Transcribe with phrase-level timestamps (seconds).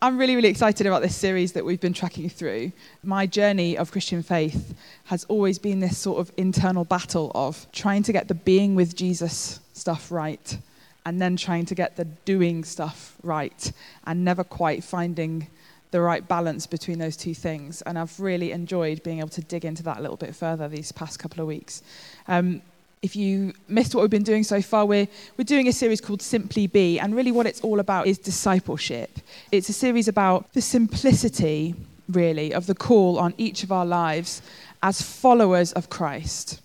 [0.00, 2.70] I'm really, really excited about this series that we've been tracking through.
[3.02, 8.04] My journey of Christian faith has always been this sort of internal battle of trying
[8.04, 10.56] to get the being with Jesus stuff right
[11.04, 13.72] and then trying to get the doing stuff right
[14.06, 15.48] and never quite finding
[15.90, 17.82] the right balance between those two things.
[17.82, 20.92] And I've really enjoyed being able to dig into that a little bit further these
[20.92, 21.82] past couple of weeks.
[22.28, 22.62] Um,
[23.02, 26.22] if you missed what we've been doing so far, we're, we're doing a series called
[26.22, 29.20] Simply Be, and really what it's all about is discipleship.
[29.52, 31.74] It's a series about the simplicity,
[32.08, 34.42] really, of the call on each of our lives
[34.82, 36.60] as followers of Christ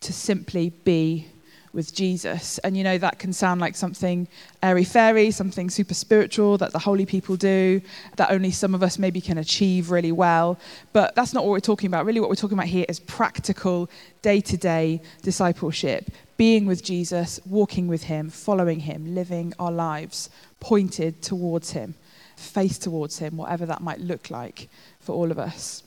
[0.00, 1.26] to simply be
[1.72, 2.58] with Jesus.
[2.58, 4.26] And you know, that can sound like something
[4.62, 7.80] airy fairy, something super spiritual that the holy people do,
[8.16, 10.58] that only some of us maybe can achieve really well.
[10.92, 12.06] But that's not what we're talking about.
[12.06, 13.88] Really, what we're talking about here is practical,
[14.22, 20.30] day to day discipleship, being with Jesus, walking with Him, following Him, living our lives
[20.58, 21.94] pointed towards Him,
[22.36, 24.68] face towards Him, whatever that might look like
[25.00, 25.82] for all of us.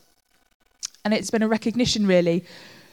[1.04, 2.44] And it's been a recognition, really,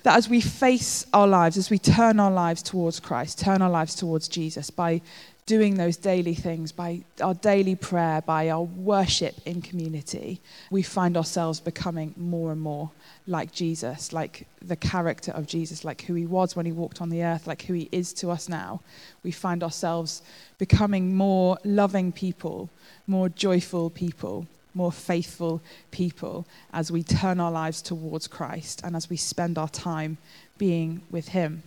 [0.03, 3.69] that as we face our lives, as we turn our lives towards Christ, turn our
[3.69, 5.01] lives towards Jesus by
[5.45, 11.17] doing those daily things, by our daily prayer, by our worship in community, we find
[11.17, 12.89] ourselves becoming more and more
[13.27, 17.09] like Jesus, like the character of Jesus, like who he was when he walked on
[17.09, 18.81] the earth, like who he is to us now.
[19.23, 20.21] We find ourselves
[20.57, 22.69] becoming more loving people,
[23.07, 29.09] more joyful people, more faithful people as we turn our lives towards Christ and as
[29.09, 30.17] we spend our time
[30.57, 31.63] being with Him.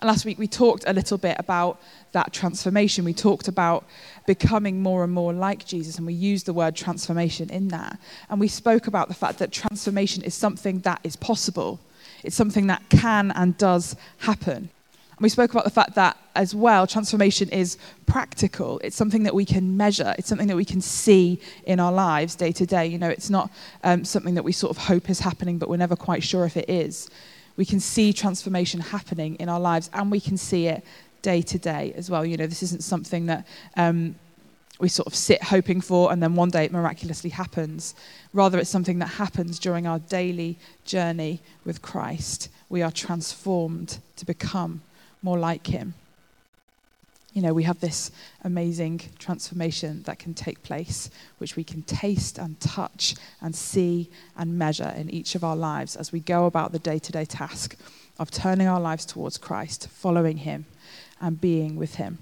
[0.00, 1.80] And last week we talked a little bit about
[2.12, 3.04] that transformation.
[3.04, 3.84] We talked about
[4.26, 7.98] becoming more and more like Jesus, and we used the word transformation in that.
[8.30, 11.78] And we spoke about the fact that transformation is something that is possible,
[12.24, 14.70] it's something that can and does happen.
[15.20, 18.78] We spoke about the fact that, as well, transformation is practical.
[18.84, 20.14] It's something that we can measure.
[20.16, 22.86] It's something that we can see in our lives day to day.
[22.86, 23.50] You know, it's not
[23.82, 26.56] um, something that we sort of hope is happening, but we're never quite sure if
[26.56, 27.10] it is.
[27.56, 30.84] We can see transformation happening in our lives, and we can see it
[31.22, 32.24] day to day as well.
[32.24, 33.44] You know, this isn't something that
[33.76, 34.14] um,
[34.78, 37.96] we sort of sit hoping for, and then one day it miraculously happens.
[38.32, 42.48] Rather, it's something that happens during our daily journey with Christ.
[42.68, 44.82] We are transformed to become
[45.22, 45.94] more like Him.
[47.34, 48.10] You know, we have this
[48.42, 54.58] amazing transformation that can take place, which we can taste and touch and see and
[54.58, 57.76] measure in each of our lives as we go about the day to day task
[58.18, 60.66] of turning our lives towards Christ, following Him,
[61.20, 62.18] and being with Him.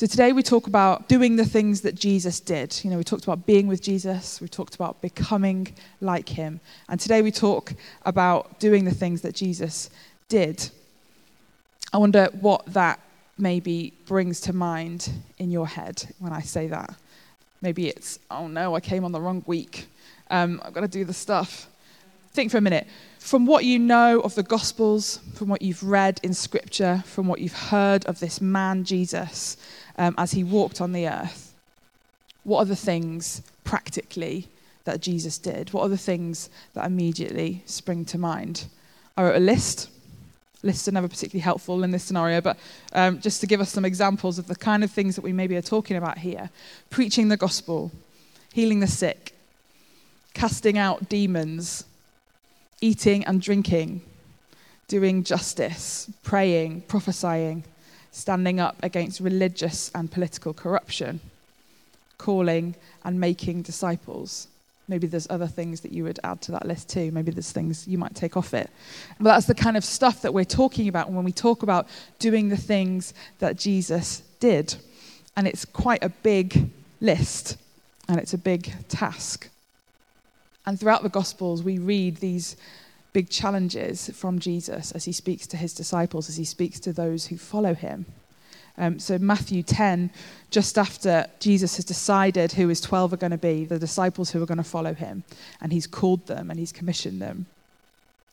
[0.00, 2.78] So today we talk about doing the things that Jesus did.
[2.82, 5.68] You know, we talked about being with Jesus, we talked about becoming
[6.00, 6.60] like him.
[6.88, 7.74] And today we talk
[8.06, 9.90] about doing the things that Jesus
[10.28, 10.70] did.
[11.92, 13.00] I wonder what that
[13.36, 16.94] maybe brings to mind in your head when I say that.
[17.62, 19.86] Maybe it's, oh no, I came on the wrong week.
[20.30, 21.66] Um, I've got to do the stuff.
[22.32, 22.86] Think for a minute.
[23.18, 27.40] From what you know of the Gospels, from what you've read in Scripture, from what
[27.40, 29.56] you've heard of this man, Jesus,
[29.98, 31.54] um, as he walked on the earth,
[32.44, 34.46] what are the things practically
[34.84, 35.72] that Jesus did?
[35.72, 38.66] What are the things that immediately spring to mind?
[39.16, 39.90] I wrote a list
[40.62, 42.58] lists are never particularly helpful in this scenario, but
[42.92, 45.56] um, just to give us some examples of the kind of things that we maybe
[45.56, 46.50] are talking about here
[46.90, 47.90] preaching the gospel,
[48.52, 49.34] healing the sick,
[50.34, 51.84] casting out demons,
[52.80, 54.02] eating and drinking,
[54.88, 57.64] doing justice, praying, prophesying,
[58.10, 61.20] standing up against religious and political corruption,
[62.18, 64.48] calling and making disciples.
[64.90, 67.12] Maybe there's other things that you would add to that list too.
[67.12, 68.68] Maybe there's things you might take off it.
[69.18, 71.86] But that's the kind of stuff that we're talking about when we talk about
[72.18, 74.74] doing the things that Jesus did.
[75.36, 76.70] And it's quite a big
[77.00, 77.56] list,
[78.08, 79.48] and it's a big task.
[80.66, 82.56] And throughout the Gospels, we read these
[83.12, 87.26] big challenges from Jesus as he speaks to his disciples, as he speaks to those
[87.26, 88.06] who follow him.
[88.80, 90.10] Um, so, Matthew 10,
[90.50, 94.42] just after Jesus has decided who his 12 are going to be, the disciples who
[94.42, 95.22] are going to follow him,
[95.60, 97.44] and he's called them and he's commissioned them.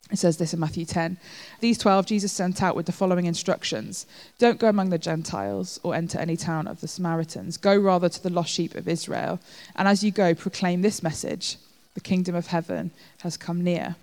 [0.10, 1.18] It says this in Matthew 10.
[1.60, 4.06] These 12 Jesus sent out with the following instructions
[4.40, 7.58] Don't go among the Gentiles or enter any town of the Samaritans.
[7.58, 9.42] Go rather to the lost sheep of Israel.
[9.76, 11.58] And as you go, proclaim this message
[11.94, 13.98] The kingdom of heaven has come near.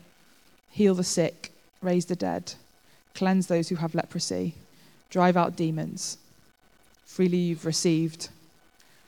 [0.68, 2.52] Heal the sick, raise the dead,
[3.14, 4.56] cleanse those who have leprosy,
[5.08, 6.18] drive out demons.
[7.14, 8.28] Freely you've received,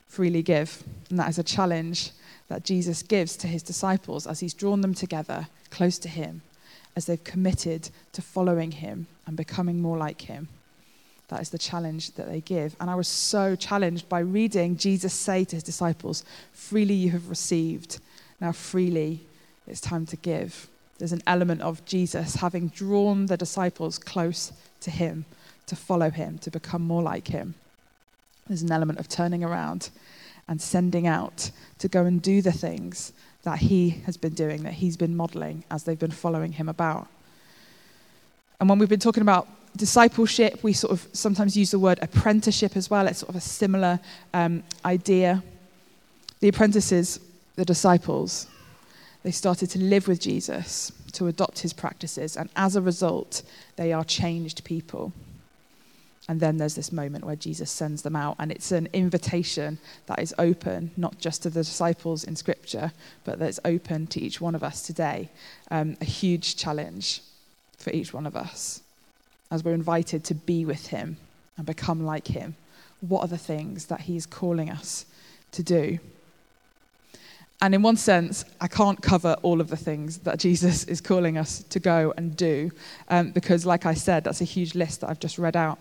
[0.06, 0.84] freely give.
[1.10, 2.12] And that is a challenge
[2.46, 6.42] that Jesus gives to his disciples as he's drawn them together close to him,
[6.94, 10.46] as they've committed to following him and becoming more like him.
[11.26, 12.76] That is the challenge that they give.
[12.78, 17.28] And I was so challenged by reading Jesus say to his disciples, Freely you have
[17.28, 17.98] received,
[18.40, 19.26] now freely
[19.66, 20.68] it's time to give.
[20.98, 24.52] There's an element of Jesus having drawn the disciples close
[24.82, 25.24] to him,
[25.66, 27.56] to follow him, to become more like him.
[28.48, 29.90] There's an element of turning around
[30.48, 33.12] and sending out to go and do the things
[33.42, 37.08] that he has been doing, that he's been modeling as they've been following him about.
[38.60, 42.76] And when we've been talking about discipleship, we sort of sometimes use the word apprenticeship
[42.76, 43.06] as well.
[43.06, 44.00] It's sort of a similar
[44.32, 45.42] um, idea.
[46.40, 47.20] The apprentices,
[47.56, 48.46] the disciples,
[49.22, 53.42] they started to live with Jesus, to adopt his practices, and as a result,
[53.76, 55.12] they are changed people.
[56.28, 60.18] And then there's this moment where Jesus sends them out, and it's an invitation that
[60.18, 62.92] is open, not just to the disciples in Scripture,
[63.24, 65.28] but that's open to each one of us today.
[65.70, 67.22] Um, a huge challenge
[67.78, 68.82] for each one of us
[69.50, 71.16] as we're invited to be with Him
[71.56, 72.56] and become like Him.
[73.00, 75.06] What are the things that He's calling us
[75.52, 76.00] to do?
[77.62, 81.38] And in one sense, I can't cover all of the things that Jesus is calling
[81.38, 82.70] us to go and do,
[83.08, 85.78] um, because, like I said, that's a huge list that I've just read out.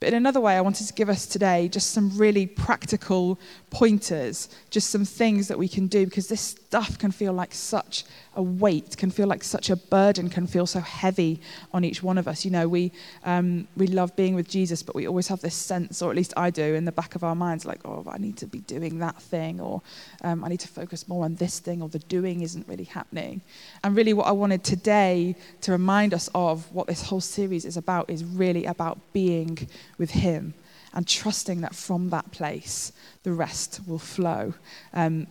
[0.00, 3.38] But in another way, I wanted to give us today just some really practical
[3.70, 8.04] pointers, just some things that we can do, because this stuff can feel like such
[8.38, 11.40] a weight, can feel like such a burden, can feel so heavy
[11.74, 12.44] on each one of us.
[12.44, 12.92] You know, we,
[13.24, 16.32] um, we love being with Jesus, but we always have this sense, or at least
[16.36, 19.00] I do, in the back of our minds, like, oh, I need to be doing
[19.00, 19.82] that thing, or
[20.22, 23.40] um, I need to focus more on this thing, or the doing isn't really happening.
[23.82, 27.76] And really, what I wanted today to remind us of, what this whole series is
[27.76, 29.68] about, is really about being
[29.98, 30.54] with Him
[30.94, 32.92] and trusting that from that place
[33.24, 34.54] the rest will flow.
[34.94, 35.26] Um,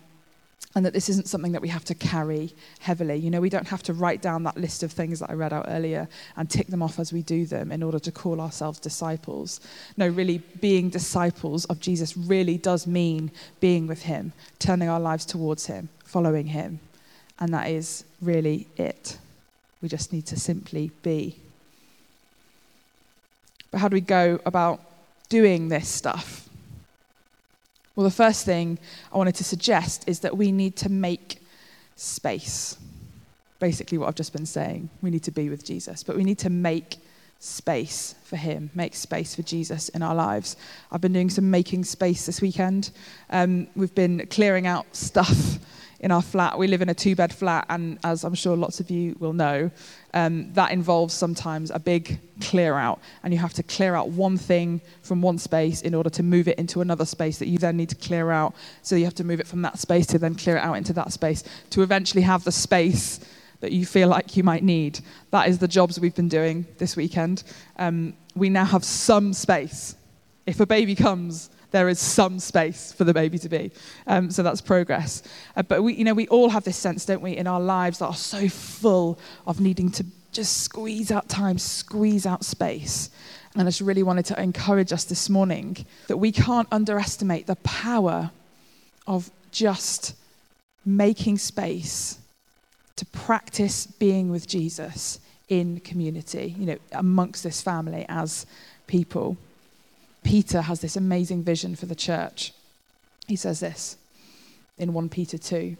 [0.78, 3.16] and that this isn't something that we have to carry heavily.
[3.16, 5.52] You know, we don't have to write down that list of things that I read
[5.52, 8.78] out earlier and tick them off as we do them in order to call ourselves
[8.78, 9.60] disciples.
[9.96, 15.26] No, really, being disciples of Jesus really does mean being with Him, turning our lives
[15.26, 16.78] towards Him, following Him.
[17.40, 19.18] And that is really it.
[19.82, 21.40] We just need to simply be.
[23.72, 24.80] But how do we go about
[25.28, 26.47] doing this stuff?
[27.98, 28.78] Well, the first thing
[29.12, 31.42] I wanted to suggest is that we need to make
[31.96, 32.76] space.
[33.58, 34.88] Basically, what I've just been saying.
[35.02, 36.98] We need to be with Jesus, but we need to make
[37.40, 40.54] space for Him, make space for Jesus in our lives.
[40.92, 42.92] I've been doing some making space this weekend.
[43.30, 45.58] Um, we've been clearing out stuff
[46.00, 46.58] in our flat.
[46.58, 49.32] We live in a two bed flat, and as I'm sure lots of you will
[49.32, 49.70] know,
[50.14, 53.00] um, that involves sometimes a big clear out.
[53.22, 56.48] And you have to clear out one thing from one space in order to move
[56.48, 58.54] it into another space that you then need to clear out.
[58.82, 60.92] So you have to move it from that space to then clear it out into
[60.94, 63.20] that space to eventually have the space
[63.60, 65.00] that you feel like you might need.
[65.30, 67.42] That is the jobs we've been doing this weekend.
[67.76, 69.96] Um, we now have some space.
[70.46, 73.70] If a baby comes, there is some space for the baby to be.
[74.06, 75.22] Um, so that's progress.
[75.56, 77.98] Uh, but we, you know, we all have this sense, don't we, in our lives
[77.98, 83.10] that are so full of needing to just squeeze out time, squeeze out space.
[83.54, 87.56] And I just really wanted to encourage us this morning that we can't underestimate the
[87.56, 88.30] power
[89.06, 90.14] of just
[90.84, 92.18] making space
[92.96, 98.46] to practice being with Jesus in community, you know, amongst this family as
[98.86, 99.36] people.
[100.22, 102.52] Peter has this amazing vision for the church.
[103.26, 103.96] He says this
[104.76, 105.76] in 1 Peter 2.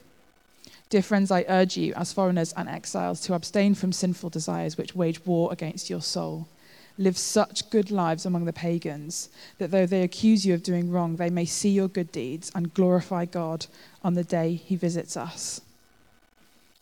[0.90, 4.94] Dear friends, I urge you, as foreigners and exiles, to abstain from sinful desires which
[4.94, 6.48] wage war against your soul.
[6.96, 9.28] Live such good lives among the pagans
[9.58, 12.74] that though they accuse you of doing wrong, they may see your good deeds and
[12.74, 13.66] glorify God
[14.02, 15.60] on the day he visits us.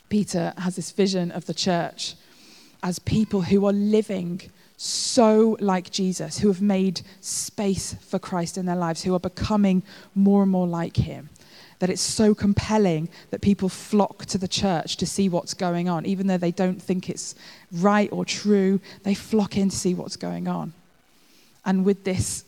[0.09, 2.15] Peter has this vision of the church
[2.83, 4.41] as people who are living
[4.77, 9.83] so like Jesus, who have made space for Christ in their lives, who are becoming
[10.15, 11.31] more and more like him.
[11.79, 16.07] That it's so compelling that people flock to the church to see what's going on.
[16.07, 17.35] Even though they don't think it's
[17.73, 20.73] right or true, they flock in to see what's going on.
[21.65, 22.45] And with this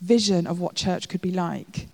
[0.00, 1.88] vision of what church could be like,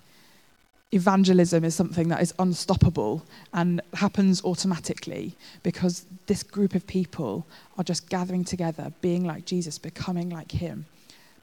[0.95, 3.21] evangelism is something that is unstoppable
[3.53, 7.45] and happens automatically because this group of people
[7.77, 10.85] are just gathering together, being like Jesus, becoming like him,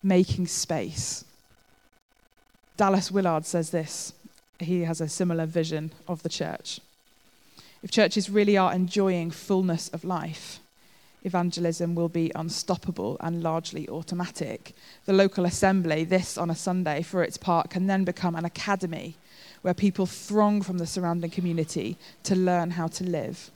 [0.02, 1.26] making space.
[2.78, 4.14] Dallas Willard says this.
[4.58, 6.80] He has a similar vision of the church.
[7.82, 10.60] If churches really are enjoying fullness of life,
[11.24, 14.74] evangelism will be unstoppable and largely automatic.
[15.04, 19.16] The local assembly, this on a Sunday for its part, can then become an academy
[19.62, 23.50] where people throng from the surrounding community to learn how to live.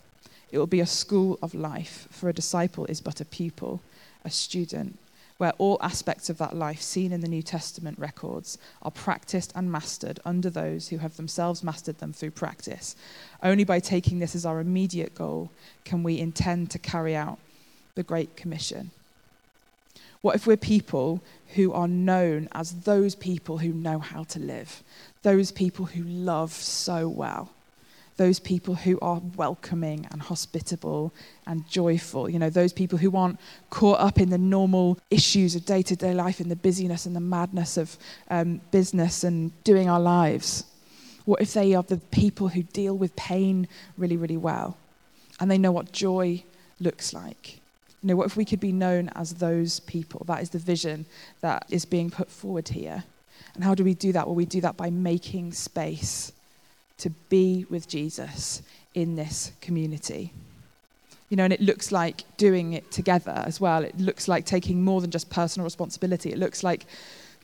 [0.50, 3.80] It will be a school of life, for a disciple is but a pupil,
[4.24, 4.98] a student,
[5.38, 9.70] where all aspects of that life seen in the New Testament records are practiced and
[9.70, 12.96] mastered under those who have themselves mastered them through practice.
[13.42, 15.50] Only by taking this as our immediate goal
[15.84, 17.38] can we intend to carry out
[17.96, 18.92] the Great Commission.
[20.26, 21.22] What if we're people
[21.54, 24.82] who are known as those people who know how to live,
[25.22, 27.52] those people who love so well?
[28.16, 31.12] those people who are welcoming and hospitable
[31.46, 32.30] and joyful.
[32.30, 35.94] You know, those people who aren't caught up in the normal issues of day to
[35.94, 37.96] day life, in the busyness and the madness of
[38.30, 40.64] um, business and doing our lives.
[41.26, 43.68] What if they are the people who deal with pain
[43.98, 44.78] really, really well
[45.38, 46.42] and they know what joy
[46.80, 47.60] looks like?
[48.02, 50.24] You know, what if we could be known as those people?
[50.26, 51.06] That is the vision
[51.40, 53.04] that is being put forward here.
[53.54, 54.26] And how do we do that?
[54.26, 56.32] Well, we do that by making space
[56.98, 58.62] to be with Jesus
[58.94, 60.32] in this community.
[61.28, 63.82] You know, and it looks like doing it together as well.
[63.82, 66.30] It looks like taking more than just personal responsibility.
[66.30, 66.86] It looks like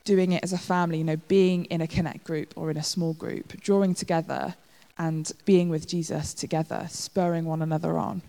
[0.04, 2.82] doing it as a family, you know, being in a connect group or in a
[2.82, 4.54] small group, drawing together
[4.98, 8.22] and being with Jesus together, spurring one another on,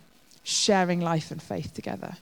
[0.43, 2.17] sharing life and faith together,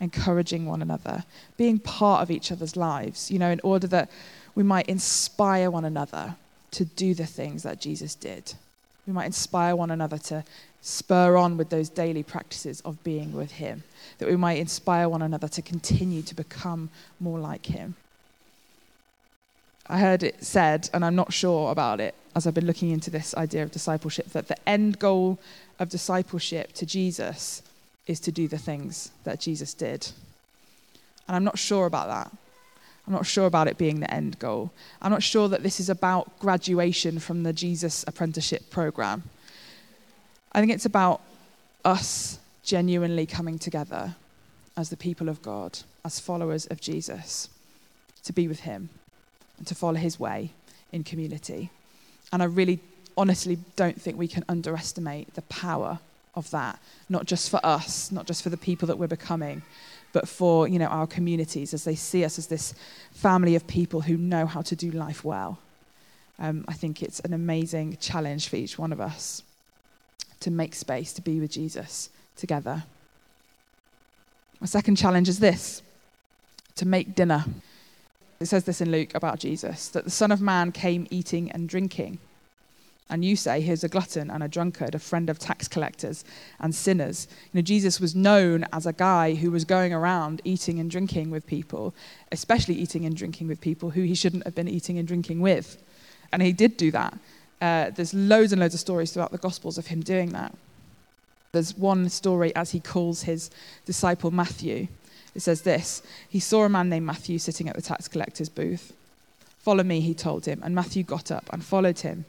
[0.00, 1.24] encouraging one another,
[1.56, 4.10] being part of each other's lives, you know, in order that
[4.54, 6.36] we might inspire one another
[6.70, 8.54] to do the things that Jesus did.
[9.06, 10.44] We might inspire one another to
[10.82, 13.82] spur on with those daily practices of being with Him,
[14.18, 17.96] that we might inspire one another to continue to become more like Him.
[19.88, 23.10] I heard it said, and I'm not sure about it as I've been looking into
[23.10, 25.38] this idea of discipleship, that the end goal
[25.78, 27.62] of discipleship to Jesus
[28.06, 30.08] is to do the things that Jesus did.
[31.26, 32.36] And I'm not sure about that.
[33.06, 34.70] I'm not sure about it being the end goal.
[35.02, 39.24] I'm not sure that this is about graduation from the Jesus apprenticeship program.
[40.52, 41.20] I think it's about
[41.84, 44.14] us genuinely coming together
[44.76, 47.48] as the people of God, as followers of Jesus,
[48.22, 48.90] to be with Him
[49.58, 50.52] and to follow His way
[50.92, 51.70] in community.
[52.32, 52.80] And I really
[53.16, 55.98] honestly don't think we can underestimate the power
[56.34, 59.62] of that, not just for us, not just for the people that we're becoming,
[60.12, 62.74] but for you know our communities as they see us as this
[63.12, 65.58] family of people who know how to do life well.
[66.38, 69.42] Um, I think it's an amazing challenge for each one of us
[70.40, 72.84] to make space to be with Jesus together.
[74.60, 75.82] My second challenge is this
[76.76, 77.44] to make dinner.
[78.40, 81.68] It says this in Luke about Jesus that the Son of Man came eating and
[81.68, 82.18] drinking.
[83.10, 86.24] And you say, here's a glutton and a drunkard, a friend of tax collectors
[86.58, 87.28] and sinners.
[87.52, 91.30] You know, Jesus was known as a guy who was going around eating and drinking
[91.30, 91.92] with people,
[92.32, 95.76] especially eating and drinking with people who he shouldn't have been eating and drinking with.
[96.32, 97.18] And he did do that.
[97.60, 100.54] Uh, there's loads and loads of stories throughout the Gospels of him doing that.
[101.52, 103.50] There's one story as he calls his
[103.84, 104.88] disciple Matthew.
[105.34, 108.92] It says this He saw a man named Matthew sitting at the tax collector's booth.
[109.58, 110.60] Follow me, he told him.
[110.64, 112.24] And Matthew got up and followed him.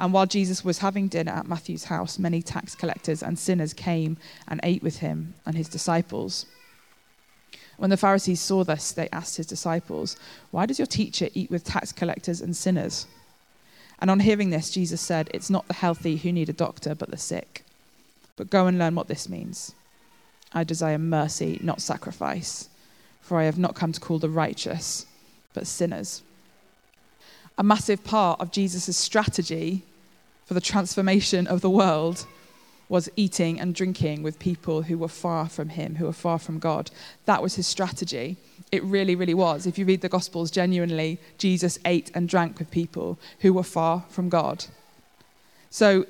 [0.00, 4.16] And while Jesus was having dinner at Matthew's house, many tax collectors and sinners came
[4.48, 6.46] and ate with him and his disciples.
[7.76, 10.16] When the Pharisees saw this, they asked his disciples,
[10.50, 13.06] Why does your teacher eat with tax collectors and sinners?
[13.98, 17.10] And on hearing this, Jesus said, It's not the healthy who need a doctor, but
[17.10, 17.64] the sick.
[18.36, 19.74] But go and learn what this means.
[20.54, 22.68] I desire mercy, not sacrifice,
[23.20, 25.06] for I have not come to call the righteous,
[25.52, 26.22] but sinners
[27.56, 29.82] a massive part of Jesus' strategy
[30.46, 32.26] for the transformation of the world
[32.88, 36.58] was eating and drinking with people who were far from him, who were far from
[36.58, 36.90] God.
[37.24, 38.36] That was his strategy.
[38.70, 39.66] It really, really was.
[39.66, 44.04] If you read the Gospels, genuinely, Jesus ate and drank with people who were far
[44.10, 44.66] from God.
[45.70, 46.06] So,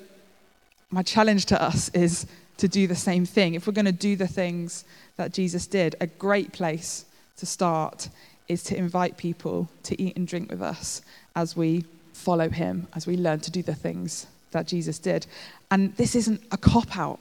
[0.91, 3.53] my challenge to us is to do the same thing.
[3.53, 4.85] If we're going to do the things
[5.17, 7.05] that Jesus did, a great place
[7.37, 8.09] to start
[8.47, 11.01] is to invite people to eat and drink with us
[11.35, 11.83] as we
[12.13, 15.25] follow him, as we learn to do the things that Jesus did.
[15.71, 17.19] And this isn't a cop out.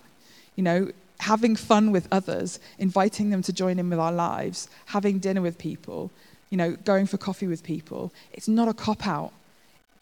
[0.56, 5.18] You know, having fun with others, inviting them to join in with our lives, having
[5.18, 6.10] dinner with people,
[6.50, 9.32] you know, going for coffee with people, it's not a cop out.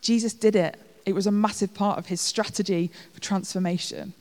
[0.00, 0.78] Jesus did it.
[1.06, 4.12] It was a massive part of his strategy for transformation.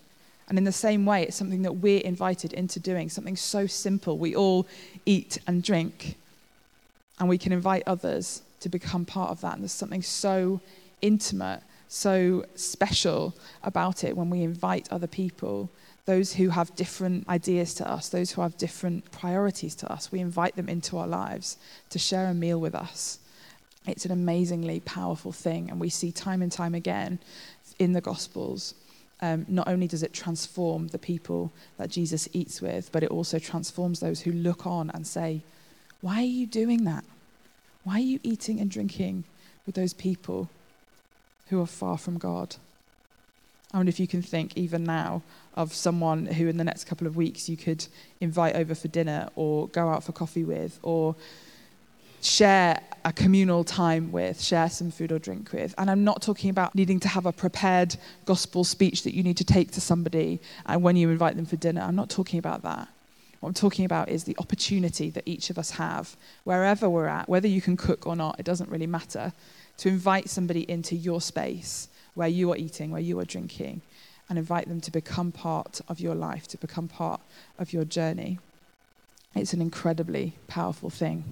[0.51, 4.17] And in the same way, it's something that we're invited into doing, something so simple.
[4.17, 4.67] We all
[5.05, 6.17] eat and drink,
[7.17, 9.53] and we can invite others to become part of that.
[9.53, 10.59] And there's something so
[11.01, 15.69] intimate, so special about it when we invite other people,
[16.03, 20.11] those who have different ideas to us, those who have different priorities to us.
[20.11, 21.55] We invite them into our lives
[21.91, 23.19] to share a meal with us.
[23.87, 27.19] It's an amazingly powerful thing, and we see time and time again
[27.79, 28.73] in the Gospels.
[29.21, 33.37] Um, not only does it transform the people that Jesus eats with, but it also
[33.37, 35.41] transforms those who look on and say,
[36.01, 37.03] Why are you doing that?
[37.83, 39.23] Why are you eating and drinking
[39.65, 40.49] with those people
[41.49, 42.55] who are far from God?
[43.73, 45.21] I wonder if you can think, even now,
[45.55, 47.85] of someone who in the next couple of weeks you could
[48.19, 51.15] invite over for dinner or go out for coffee with or
[52.21, 55.73] share a communal time with, share some food or drink with.
[55.77, 59.37] And I'm not talking about needing to have a prepared gospel speech that you need
[59.37, 61.81] to take to somebody and when you invite them for dinner.
[61.81, 62.87] I'm not talking about that.
[63.39, 67.27] What I'm talking about is the opportunity that each of us have, wherever we're at,
[67.27, 69.33] whether you can cook or not, it doesn't really matter,
[69.77, 73.81] to invite somebody into your space where you are eating, where you are drinking,
[74.29, 77.19] and invite them to become part of your life, to become part
[77.57, 78.37] of your journey.
[79.33, 81.23] It's an incredibly powerful thing.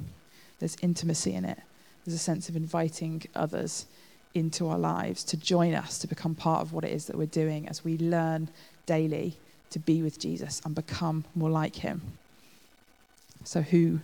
[0.60, 1.60] There's intimacy in it,
[2.06, 3.86] there's a sense of inviting others
[4.34, 7.25] into our lives to join us, to become part of what it is that we're
[7.25, 8.50] doing as we learn
[8.86, 9.38] daily
[9.72, 12.01] to be with Jesus and become more like him.
[13.44, 14.00] So, who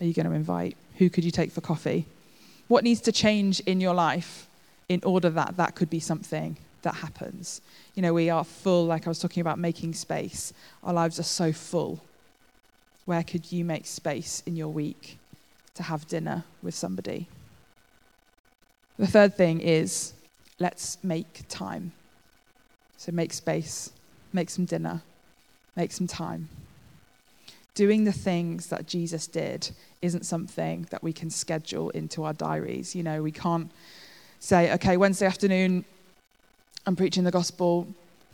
[0.00, 0.76] are you going to invite?
[0.98, 2.06] Who could you take for coffee?
[2.68, 4.46] What needs to change in your life
[4.88, 7.60] in order that that could be something that happens?
[7.94, 10.52] You know, we are full, like I was talking about making space.
[10.82, 12.00] Our lives are so full.
[13.04, 15.18] Where could you make space in your week
[15.74, 17.28] to have dinner with somebody?
[18.98, 20.14] The third thing is
[20.58, 21.92] let's make time.
[22.96, 23.90] So, make space
[24.34, 25.00] make some dinner,
[25.76, 26.48] make some time.
[27.74, 29.70] Doing the things that Jesus did
[30.02, 32.94] isn't something that we can schedule into our diaries.
[32.94, 33.70] You know, we can't
[34.40, 35.84] say, okay, Wednesday afternoon,
[36.86, 37.86] I'm preaching the gospel.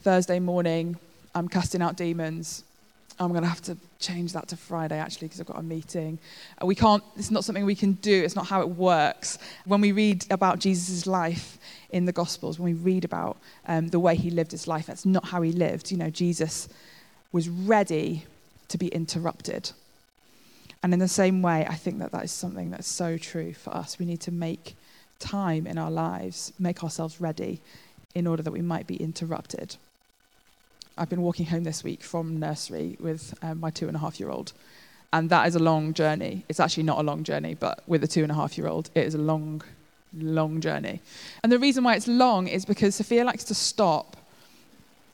[0.03, 0.97] Thursday morning,
[1.35, 2.65] I'm casting out demons.
[3.21, 6.19] I'm going to have to change that to Friday actually because I've got a meeting.
[6.63, 9.39] We can't, it's not something we can do, it's not how it works.
[9.67, 11.59] When we read about Jesus' life
[11.91, 13.37] in the Gospels, when we read about
[13.67, 15.91] um, the way he lived his life, that's not how he lived.
[15.91, 16.69] You know, Jesus
[17.31, 18.25] was ready
[18.69, 19.71] to be interrupted.
[20.83, 23.77] And in the same way, I think that that is something that's so true for
[23.77, 23.99] us.
[23.99, 24.77] We need to make
[25.19, 27.61] time in our lives, make ourselves ready
[28.15, 29.77] in order that we might be interrupted.
[31.01, 34.21] I've been walking home this week from nursery with um, my two and a half
[34.21, 34.53] year old.
[35.15, 36.45] And that is a long journey.
[36.51, 38.91] It's actually not a long journey, but with a two and a half year old,
[38.95, 39.63] it is a long,
[40.15, 41.01] long journey.
[41.43, 44.19] And the reason why it's long is because Sophia likes to stop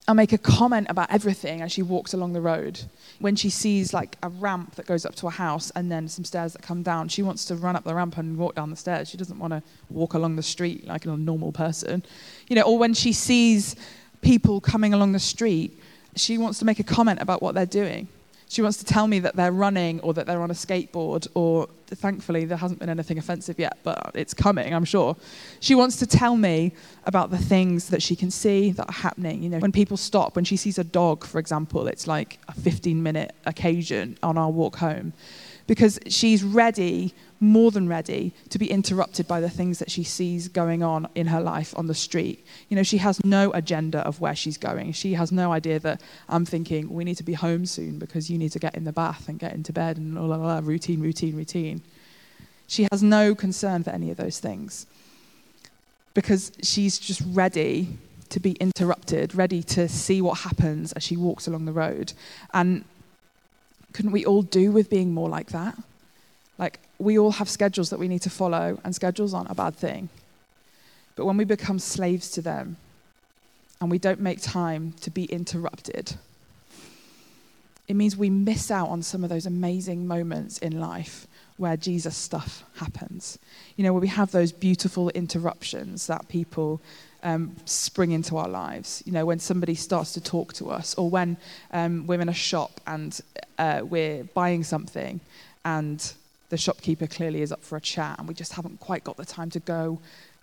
[0.09, 2.81] and make a comment about everything as she walks along the road.
[3.21, 6.25] When she sees like a ramp that goes up to a house and then some
[6.25, 8.77] stairs that come down, she wants to run up the ramp and walk down the
[8.77, 9.09] stairs.
[9.09, 12.05] She doesn't want to walk along the street like a normal person.
[12.49, 13.77] You know, or when she sees
[14.21, 15.79] people coming along the street,
[16.17, 18.09] she wants to make a comment about what they're doing.
[18.49, 21.67] She wants to tell me that they're running or that they're on a skateboard, or
[21.89, 25.17] thankfully, there hasn't been anything offensive yet, but it's coming, I'm sure.
[25.59, 26.73] She wants to tell me
[27.07, 29.43] about the things that she can see that are happening.
[29.43, 32.53] You know, when people stop, when she sees a dog, for example, it's like a
[32.53, 35.13] 15 minute occasion on our walk home
[35.67, 40.49] because she's ready more than ready to be interrupted by the things that she sees
[40.49, 42.47] going on in her life on the street.
[42.69, 44.93] You know, she has no agenda of where she's going.
[44.93, 48.39] She has no idea that I'm thinking, we need to be home soon because you
[48.39, 51.37] need to get in the bath and get into bed and all that routine, routine,
[51.37, 51.83] routine.
[52.69, 54.87] She has no concern for any of those things
[56.15, 57.89] because she's just ready
[58.31, 62.13] to be interrupted, ready to see what happens as she walks along the road.
[62.55, 62.85] And
[63.97, 65.75] couldn't we all do with being more like that?
[66.59, 69.75] Like, we all have schedules that we need to follow, and schedules aren't a bad
[69.75, 70.11] thing.
[71.15, 72.77] But when we become slaves to them
[73.81, 76.15] and we don't make time to be interrupted,
[77.89, 82.19] it means we miss out on some of those amazing moments in life where Jesus
[82.19, 83.39] stuff happens.
[83.77, 86.83] You know, where we have those beautiful interruptions that people
[87.23, 89.03] um, spring into our lives.
[89.07, 91.37] You know, when somebody starts to talk to us, or when
[91.73, 93.21] um, we're in a shop and
[93.59, 95.21] uh, we're buying something
[95.65, 96.13] and
[96.49, 99.25] the shopkeeper clearly is up for a chat and we just haven't quite got the
[99.25, 99.99] time to go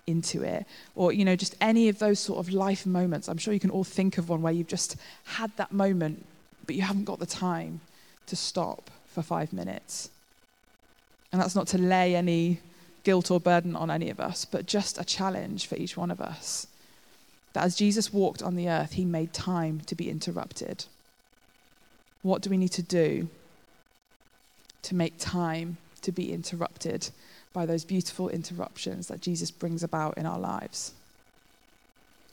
[0.05, 0.65] into it.
[0.95, 3.29] Or you know just any of those sort of life moments.
[3.29, 6.25] I'm sure you can all think of one where you've just had that moment
[6.65, 7.81] but you haven't got the time
[8.27, 10.09] to stop for 5 minutes.
[11.31, 12.59] And that's not to lay any
[13.03, 16.21] guilt or burden on any of us but just a challenge for each one of
[16.21, 16.67] us.
[17.53, 20.85] That as Jesus walked on the earth he made time to be interrupted.
[22.21, 23.29] What do we need to do
[24.83, 27.09] to make time to be interrupted
[27.53, 30.93] by those beautiful interruptions that Jesus brings about in our lives.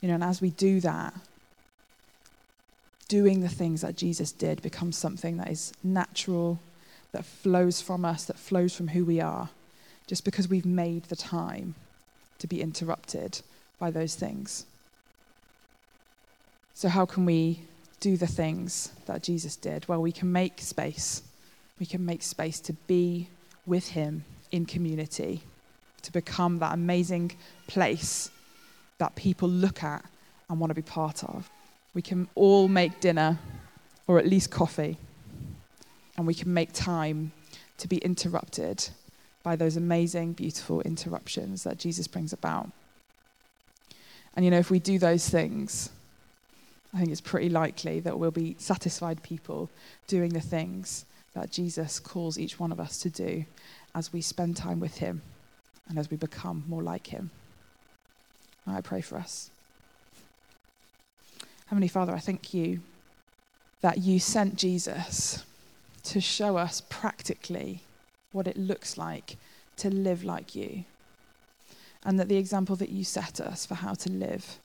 [0.00, 1.14] You know, and as we do that,
[3.08, 6.58] doing the things that Jesus did becomes something that is natural,
[7.12, 9.50] that flows from us, that flows from who we are,
[10.10, 11.72] just because we've made the time
[12.40, 13.40] to be interrupted
[13.78, 14.66] by those things.
[16.74, 17.60] So, how can we
[18.00, 19.86] do the things that Jesus did?
[19.86, 21.22] Well, we can make space.
[21.78, 23.28] We can make space to be
[23.66, 25.42] with Him in community,
[26.02, 27.30] to become that amazing
[27.68, 28.32] place
[28.98, 30.04] that people look at
[30.48, 31.48] and want to be part of.
[31.94, 33.38] We can all make dinner,
[34.08, 34.96] or at least coffee,
[36.16, 37.30] and we can make time
[37.78, 38.88] to be interrupted
[39.42, 42.70] by those amazing, beautiful interruptions that Jesus brings about.
[44.34, 45.90] And you know, if we do those things,
[46.94, 49.70] I think it's pretty likely that we'll be satisfied people
[50.06, 53.44] doing the things that Jesus calls each one of us to do
[53.94, 55.22] as we spend time with Him
[55.88, 57.30] and as we become more like Him.
[58.66, 59.50] I pray for us.
[61.66, 62.80] Heavenly Father, I thank you
[63.80, 65.44] that you sent Jesus
[66.04, 67.80] to show us practically
[68.32, 69.36] what it looks like
[69.76, 70.84] to live like you.
[72.04, 74.58] And that the example that you set us for how to live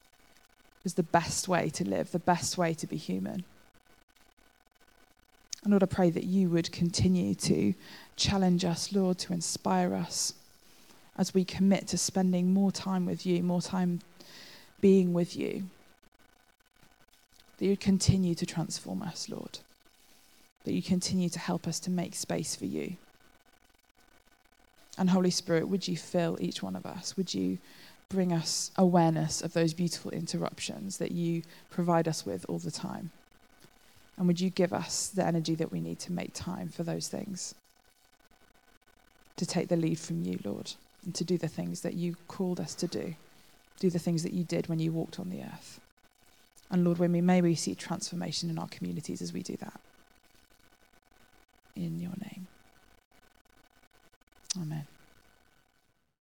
[0.84, 3.44] is the best way to live, the best way to be human.
[5.64, 7.74] And Lord, I pray that you would continue to
[8.16, 10.34] challenge us, Lord, to inspire us
[11.18, 14.02] as we commit to spending more time with you, more time
[14.80, 15.64] being with you.
[17.58, 19.60] That you continue to transform us, Lord.
[20.66, 22.98] That you continue to help us to make space for you.
[24.98, 27.18] And Holy Spirit, would you fill each one of us?
[27.18, 27.58] Would you
[28.10, 33.12] bring us awareness of those beautiful interruptions that you provide us with all the time?
[34.18, 37.08] And would you give us the energy that we need to make time for those
[37.08, 37.56] things?
[39.38, 40.72] To take the lead from you, Lord,
[41.04, 43.16] and to do the things that you called us to do.
[43.80, 45.82] Do the things that you did when you walked on the earth.
[46.72, 49.80] And Lord, when we may we see transformation in our communities as we do that.
[51.76, 52.45] In your name.
[54.58, 54.95] Amen.